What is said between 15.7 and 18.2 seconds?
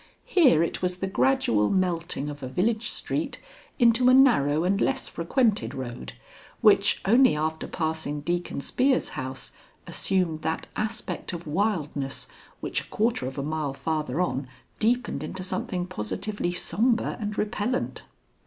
positively sombre and repellent.